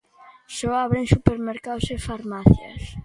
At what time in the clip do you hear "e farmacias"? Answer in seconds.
1.95-2.83